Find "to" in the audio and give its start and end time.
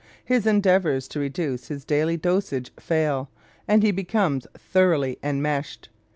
1.09-1.19